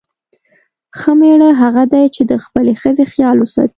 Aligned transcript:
ښه 0.97 1.11
میړه 1.19 1.49
هغه 1.61 1.83
دی 1.93 2.05
چې 2.15 2.21
د 2.31 2.33
خپلې 2.43 2.73
ښځې 2.81 3.03
خیال 3.13 3.37
وساتي. 3.39 3.69